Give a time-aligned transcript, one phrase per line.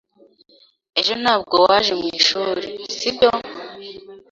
[0.99, 3.29] Ejo ntabwo waje mwishuri, sibyo?